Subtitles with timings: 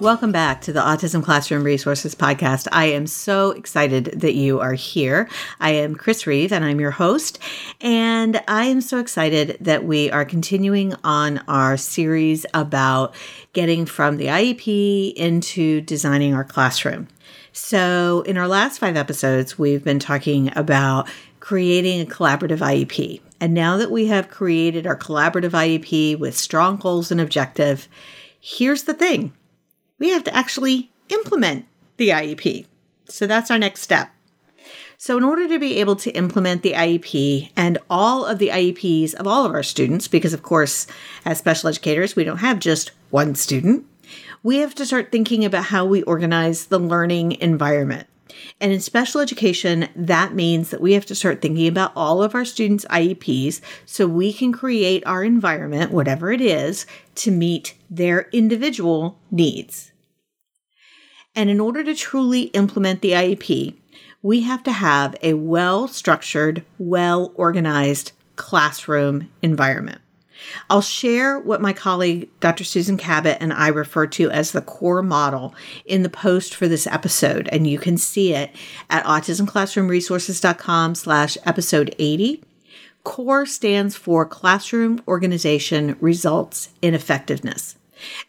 [0.00, 2.68] Welcome back to the Autism Classroom Resources Podcast.
[2.70, 5.28] I am so excited that you are here.
[5.58, 7.40] I am Chris Reeve and I'm your host.
[7.80, 13.12] And I am so excited that we are continuing on our series about
[13.54, 17.08] getting from the IEP into designing our classroom.
[17.52, 21.08] So, in our last five episodes, we've been talking about
[21.40, 23.20] creating a collaborative IEP.
[23.40, 27.88] And now that we have created our collaborative IEP with strong goals and objective,
[28.38, 29.32] here's the thing
[29.98, 32.66] we have to actually implement the IEP.
[33.08, 34.10] So that's our next step.
[35.00, 39.14] So, in order to be able to implement the IEP and all of the IEPs
[39.14, 40.88] of all of our students, because of course,
[41.24, 43.86] as special educators, we don't have just one student,
[44.42, 48.08] we have to start thinking about how we organize the learning environment.
[48.60, 52.34] And in special education, that means that we have to start thinking about all of
[52.34, 58.28] our students' IEPs so we can create our environment, whatever it is, to meet their
[58.32, 59.92] individual needs.
[61.34, 63.74] And in order to truly implement the IEP,
[64.22, 70.00] we have to have a well structured, well organized classroom environment.
[70.70, 72.64] I'll share what my colleague Dr.
[72.64, 76.86] Susan Kabot and I refer to as the core model in the post for this
[76.86, 78.54] episode, and you can see it
[78.90, 82.42] at autismclassroomresources.com slash episode 80.
[83.04, 87.76] CORE stands for Classroom Organization Results in Effectiveness.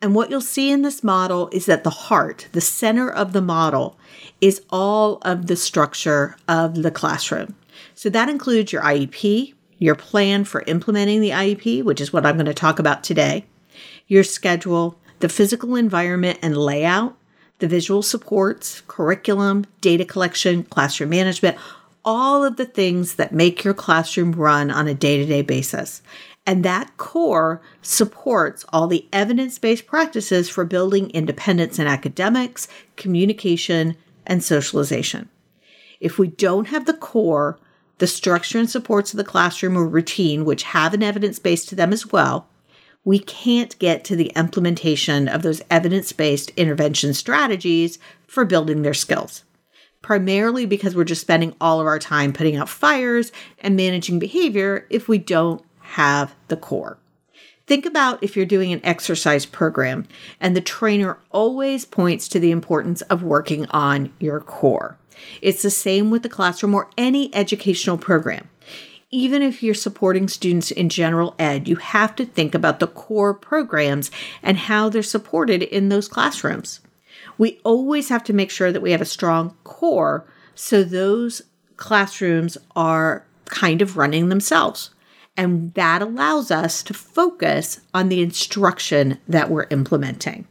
[0.00, 3.40] And what you'll see in this model is that the heart, the center of the
[3.40, 3.98] model,
[4.40, 7.56] is all of the structure of the classroom.
[7.94, 12.36] So that includes your IEP, your plan for implementing the IEP, which is what I'm
[12.36, 13.44] going to talk about today,
[14.06, 17.16] your schedule, the physical environment and layout,
[17.58, 21.56] the visual supports, curriculum, data collection, classroom management,
[22.04, 26.02] all of the things that make your classroom run on a day to day basis.
[26.46, 33.96] And that core supports all the evidence based practices for building independence in academics, communication,
[34.24, 35.28] and socialization.
[35.98, 37.58] If we don't have the core,
[37.98, 41.74] the structure and supports of the classroom or routine, which have an evidence base to
[41.74, 42.48] them as well,
[43.04, 48.94] we can't get to the implementation of those evidence based intervention strategies for building their
[48.94, 49.44] skills.
[50.02, 54.86] Primarily because we're just spending all of our time putting out fires and managing behavior
[54.90, 56.98] if we don't have the core.
[57.66, 60.06] Think about if you're doing an exercise program
[60.40, 64.98] and the trainer always points to the importance of working on your core.
[65.42, 68.48] It's the same with the classroom or any educational program.
[69.10, 73.34] Even if you're supporting students in general ed, you have to think about the core
[73.34, 74.10] programs
[74.42, 76.80] and how they're supported in those classrooms.
[77.38, 81.42] We always have to make sure that we have a strong core so those
[81.76, 84.90] classrooms are kind of running themselves.
[85.36, 90.46] And that allows us to focus on the instruction that we're implementing.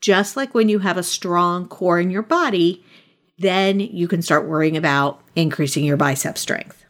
[0.00, 2.84] Just like when you have a strong core in your body,
[3.40, 6.84] then you can start worrying about increasing your bicep strength.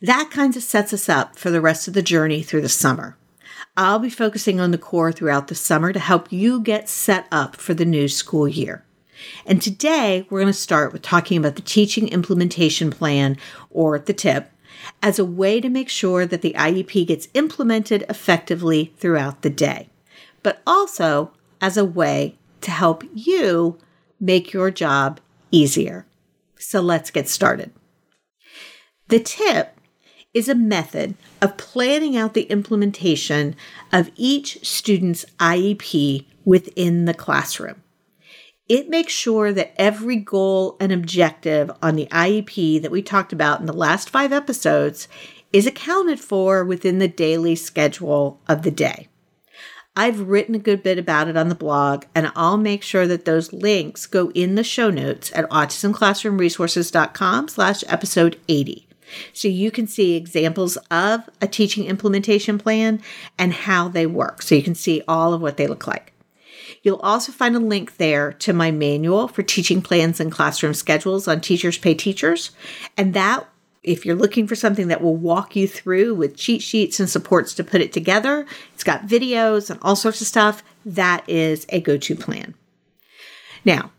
[0.00, 3.16] That kind of sets us up for the rest of the journey through the summer.
[3.76, 7.54] I'll be focusing on the core throughout the summer to help you get set up
[7.54, 8.84] for the new school year.
[9.46, 13.38] And today we're going to start with talking about the teaching implementation plan
[13.70, 14.50] or the TIP
[15.00, 19.88] as a way to make sure that the IEP gets implemented effectively throughout the day,
[20.42, 23.78] but also as a way to help you
[24.22, 26.06] make your job easier.
[26.56, 27.72] So let's get started.
[29.08, 29.78] The tip
[30.32, 33.54] is a method of planning out the implementation
[33.92, 37.82] of each student's IEP within the classroom.
[38.68, 43.60] It makes sure that every goal and objective on the IEP that we talked about
[43.60, 45.08] in the last five episodes
[45.52, 49.08] is accounted for within the daily schedule of the day.
[49.94, 53.26] I've written a good bit about it on the blog, and I'll make sure that
[53.26, 58.88] those links go in the show notes at autismclassroomresources.com slash episode 80.
[59.34, 63.02] So you can see examples of a teaching implementation plan
[63.38, 64.40] and how they work.
[64.40, 66.14] So you can see all of what they look like.
[66.82, 71.28] You'll also find a link there to my manual for teaching plans and classroom schedules
[71.28, 72.50] on Teachers Pay Teachers.
[72.96, 73.46] And that
[73.82, 77.52] If you're looking for something that will walk you through with cheat sheets and supports
[77.54, 80.62] to put it together, it's got videos and all sorts of stuff.
[80.84, 82.54] That is a go to plan.
[83.64, 83.90] Now,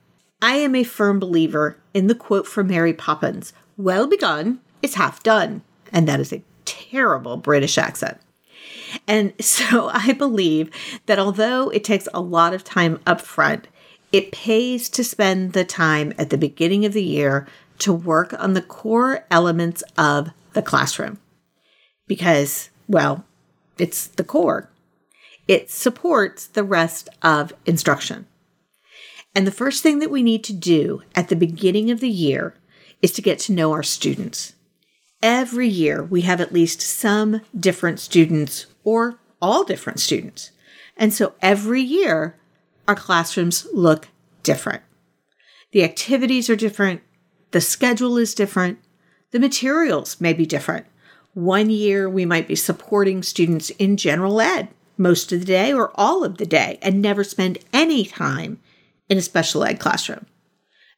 [0.41, 5.23] I am a firm believer in the quote from Mary Poppins well begun is half
[5.23, 5.63] done.
[5.91, 8.19] And that is a terrible British accent.
[9.07, 10.69] And so I believe
[11.05, 13.67] that although it takes a lot of time up front,
[14.11, 17.47] it pays to spend the time at the beginning of the year
[17.83, 21.19] to work on the core elements of the classroom
[22.07, 23.25] because, well,
[23.77, 24.69] it's the core.
[25.47, 28.27] It supports the rest of instruction.
[29.35, 32.55] And the first thing that we need to do at the beginning of the year
[33.01, 34.53] is to get to know our students.
[35.21, 40.51] Every year, we have at least some different students or all different students.
[40.95, 42.37] And so every year,
[42.87, 44.07] our classrooms look
[44.43, 44.83] different.
[45.71, 47.01] The activities are different,
[47.53, 48.79] the schedule is different.
[49.31, 50.87] The materials may be different.
[51.35, 55.91] One year we might be supporting students in general ed most of the day or
[55.95, 58.59] all of the day and never spend any time
[59.07, 60.25] in a special ed classroom.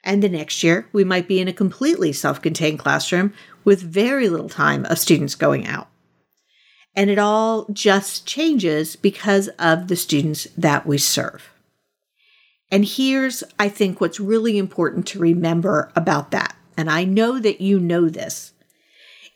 [0.03, 3.33] And the next year we might be in a completely self contained classroom
[3.65, 5.89] with very little time of students going out.
[6.95, 11.49] And it all just changes because of the students that we serve.
[12.75, 16.57] And here's, I think, what's really important to remember about that.
[16.75, 18.51] And I know that you know this.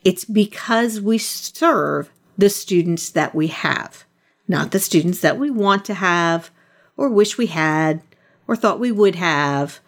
[0.04, 4.04] It's because we serve the students that we have,
[4.50, 6.52] not the students that we want to have,
[6.98, 8.02] or wish we had,
[8.46, 9.80] or thought we would have,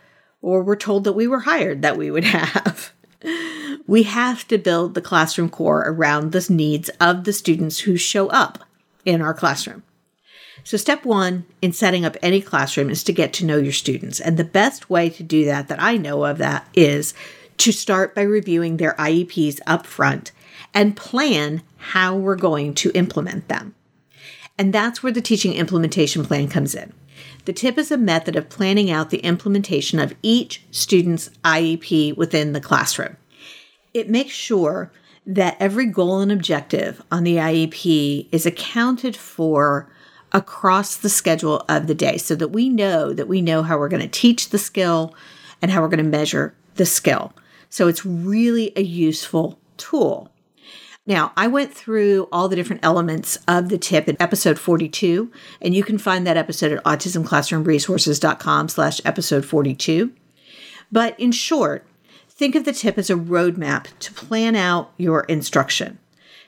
[0.42, 2.94] or were told that we were hired that we would have.
[3.86, 8.30] we have to build the classroom core around the needs of the students who show
[8.30, 8.60] up
[9.04, 9.84] in our classroom.
[10.64, 14.20] So, step one in setting up any classroom is to get to know your students.
[14.20, 17.14] And the best way to do that, that I know of, that is
[17.58, 20.32] to start by reviewing their IEPs up front
[20.74, 23.76] and plan how we're going to implement them.
[24.58, 26.94] And that's where the teaching implementation plan comes in.
[27.46, 32.54] The TIP is a method of planning out the implementation of each student's IEP within
[32.54, 33.18] the classroom.
[33.94, 34.92] It makes sure
[35.26, 39.92] that every goal and objective on the IEP is accounted for
[40.34, 43.90] across the schedule of the day so that we know that we know how we're
[43.90, 45.14] going to teach the skill
[45.62, 47.34] and how we're going to measure the skill.
[47.70, 50.32] So it's really a useful tool.
[51.08, 55.32] Now, I went through all the different elements of the tip in episode 42,
[55.62, 60.12] and you can find that episode at autismclassroomresources.com slash episode 42.
[60.92, 61.88] But in short,
[62.30, 65.98] think of the tip as a roadmap to plan out your instruction.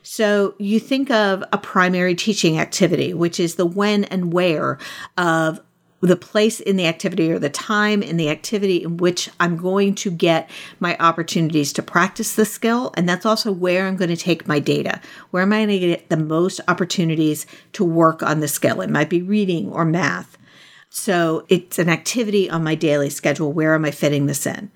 [0.04, 4.78] So you think of a primary teaching activity, which is the when and where
[5.18, 5.62] of
[6.02, 9.96] the place in the activity or the time in the activity in which I'm going
[9.96, 10.50] to get
[10.82, 12.94] my opportunities to practice the skill.
[12.98, 15.00] And that's also where I'm going to take my data.
[15.32, 18.82] Where am I going to get the most opportunities to work on the skill?
[18.82, 20.38] It might be reading or math.
[20.90, 23.54] So it's an activity on my daily schedule.
[23.54, 24.72] Where am I fitting this in?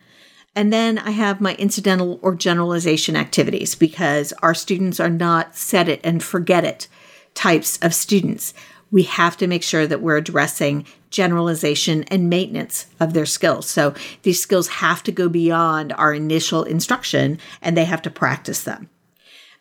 [0.57, 5.87] And then I have my incidental or generalization activities because our students are not set
[5.87, 6.87] it and forget it
[7.35, 8.55] types of students.
[8.89, 13.69] We have to make sure that we're addressing generalization and maintenance of their skills.
[13.69, 13.93] So
[14.23, 18.89] these skills have to go beyond our initial instruction and they have to practice them.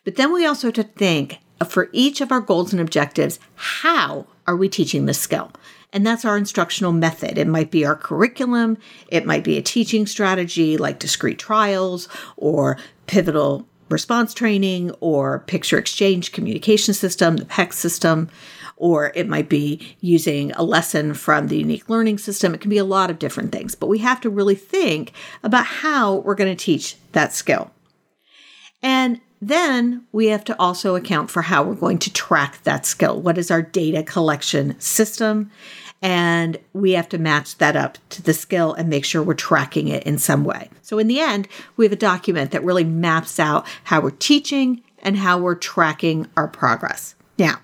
[0.03, 4.25] But then we also have to think for each of our goals and objectives, how
[4.47, 5.51] are we teaching this skill?
[5.93, 7.37] And that's our instructional method.
[7.37, 8.77] It might be our curriculum,
[9.07, 12.77] it might be a teaching strategy like discrete trials or
[13.07, 18.29] pivotal response training or picture exchange communication system, the PEC system,
[18.75, 22.53] or it might be using a lesson from the unique learning system.
[22.53, 25.65] It can be a lot of different things, but we have to really think about
[25.65, 27.71] how we're going to teach that skill.
[28.83, 33.21] And then we have to also account for how we're going to track that skill.
[33.21, 35.51] What is our data collection system?
[36.01, 39.87] And we have to match that up to the skill and make sure we're tracking
[39.87, 40.69] it in some way.
[40.81, 44.83] So, in the end, we have a document that really maps out how we're teaching
[44.99, 47.15] and how we're tracking our progress.
[47.39, 47.61] Now,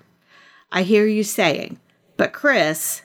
[0.72, 1.78] I hear you saying,
[2.16, 3.02] but Chris,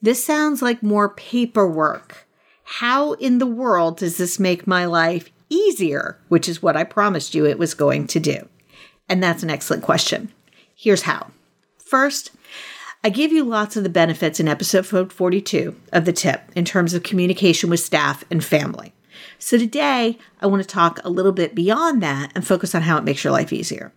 [0.00, 2.26] this sounds like more paperwork.
[2.64, 7.34] How in the world does this make my life easier, which is what I promised
[7.34, 8.48] you it was going to do?
[9.08, 10.32] And that's an excellent question.
[10.74, 11.32] Here's how.
[11.76, 12.30] First,
[13.02, 16.94] I give you lots of the benefits in episode 42 of the tip in terms
[16.94, 18.92] of communication with staff and family.
[19.38, 22.98] So today, I want to talk a little bit beyond that and focus on how
[22.98, 23.92] it makes your life easier.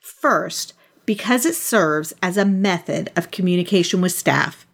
[0.00, 0.74] First,
[1.04, 4.66] because it serves as a method of communication with staff,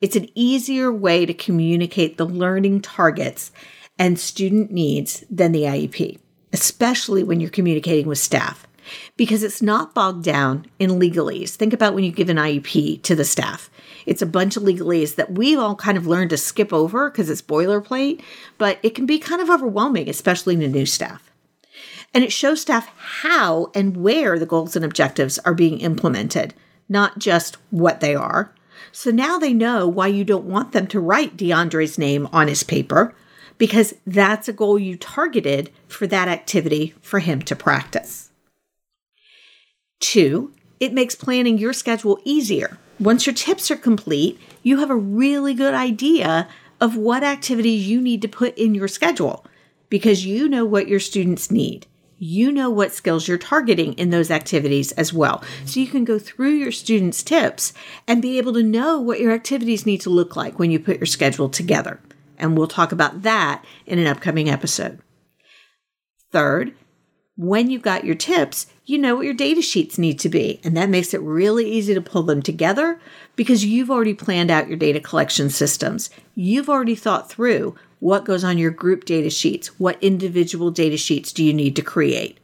[0.00, 3.52] it's an easier way to communicate the learning targets
[3.98, 6.18] and student needs than the IEP.
[6.52, 8.66] especially when you're communicating with staff,
[9.16, 11.50] because it's not bogged down in legalese.
[11.50, 13.70] Think about when you give an IEP to the staff.
[14.06, 17.28] It's a bunch of legalese that we've all kind of learned to skip over because
[17.28, 18.22] it's boilerplate,
[18.56, 21.30] but it can be kind of overwhelming, especially to new staff.
[22.14, 26.54] And it shows staff how and where the goals and objectives are being implemented,
[26.88, 28.54] not just what they are.
[28.92, 32.62] So now they know why you don't want them to write DeAndre's name on his
[32.62, 33.14] paper,
[33.58, 38.30] because that's a goal you targeted for that activity for him to practice.
[40.00, 42.78] Two, it makes planning your schedule easier.
[43.00, 46.48] Once your tips are complete, you have a really good idea
[46.80, 49.44] of what activities you need to put in your schedule
[49.88, 51.86] because you know what your students need
[52.18, 55.42] you know what skills you're targeting in those activities as well.
[55.64, 57.72] So you can go through your students' tips
[58.06, 60.98] and be able to know what your activities need to look like when you put
[60.98, 62.00] your schedule together.
[62.38, 65.00] And we'll talk about that in an upcoming episode.
[66.30, 66.74] Third,
[67.36, 70.60] when you've got your tips, you know what your data sheets need to be.
[70.64, 73.00] And that makes it really easy to pull them together
[73.36, 76.10] because you've already planned out your data collection systems.
[76.34, 79.78] You've already thought through what goes on your group data sheets?
[79.78, 82.38] What individual data sheets do you need to create?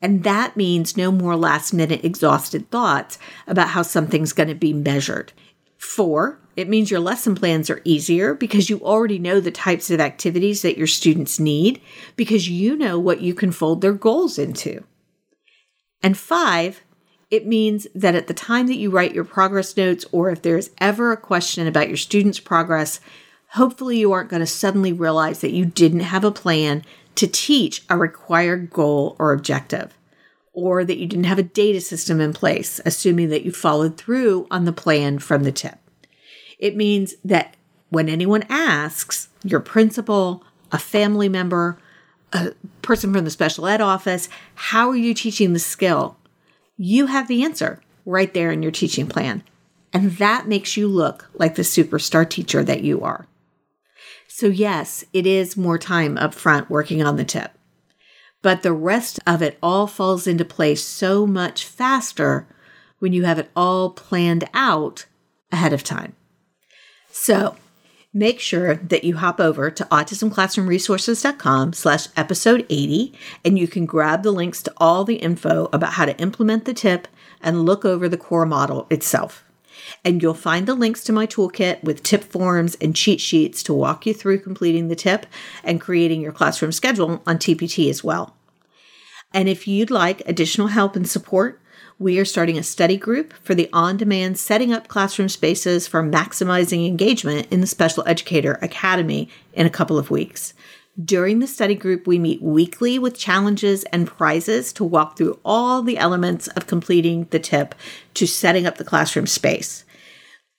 [0.00, 4.72] And that means no more last minute exhausted thoughts about how something's going to be
[4.72, 5.32] measured.
[5.78, 10.00] Four, it means your lesson plans are easier because you already know the types of
[10.00, 11.80] activities that your students need
[12.16, 14.82] because you know what you can fold their goals into.
[16.02, 16.82] And five,
[17.30, 20.70] it means that at the time that you write your progress notes, or if there's
[20.78, 23.00] ever a question about your students' progress,
[23.50, 26.84] hopefully you aren't going to suddenly realize that you didn't have a plan
[27.16, 29.97] to teach a required goal or objective,
[30.58, 34.44] or that you didn't have a data system in place, assuming that you followed through
[34.50, 35.78] on the plan from the tip.
[36.58, 37.54] It means that
[37.90, 41.78] when anyone asks, your principal, a family member,
[42.32, 46.16] a person from the special ed office, how are you teaching the skill?
[46.76, 49.44] You have the answer right there in your teaching plan.
[49.92, 53.28] And that makes you look like the superstar teacher that you are.
[54.26, 57.52] So, yes, it is more time up front working on the tip.
[58.42, 62.46] But the rest of it all falls into place so much faster
[62.98, 65.06] when you have it all planned out
[65.50, 66.14] ahead of time.
[67.10, 67.56] So,
[68.12, 73.12] make sure that you hop over to autismclassroomresources.com slash episode 80
[73.44, 76.74] and you can grab the links to all the info about how to implement the
[76.74, 77.08] tip
[77.40, 79.44] and look over the core model itself
[80.04, 83.74] and you'll find the links to my toolkit with tip forms and cheat sheets to
[83.74, 85.26] walk you through completing the tip
[85.64, 88.36] and creating your classroom schedule on TPT as well.
[89.32, 91.60] And if you'd like additional help and support,
[91.98, 96.02] we are starting a study group for the on demand setting up classroom spaces for
[96.02, 100.54] maximizing engagement in the Special Educator Academy in a couple of weeks.
[101.02, 105.82] During the study group, we meet weekly with challenges and prizes to walk through all
[105.82, 107.76] the elements of completing the tip
[108.14, 109.84] to setting up the classroom space.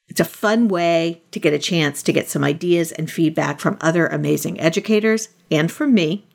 [0.07, 3.77] It's a fun way to get a chance to get some ideas and feedback from
[3.81, 6.25] other amazing educators and from me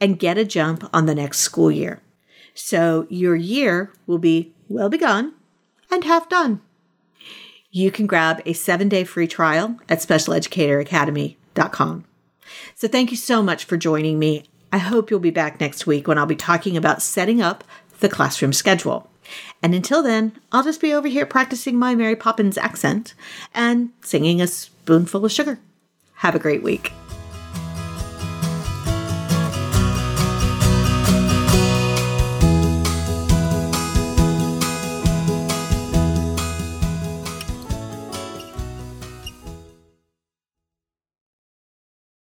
[0.00, 2.00] and get a jump on the next school year.
[2.54, 5.34] So your year will be well begun
[5.90, 6.60] and half done.
[7.70, 12.04] You can grab a seven day free trial at specialeducatoracademy.com.
[12.74, 14.44] So thank you so much for joining me.
[14.72, 17.64] I hope you'll be back next week when I'll be talking about setting up
[18.00, 19.10] the classroom schedule.
[19.62, 23.14] And until then, I'll just be over here practicing my Mary Poppins accent
[23.54, 25.58] and singing a spoonful of sugar.
[26.14, 26.92] Have a great week.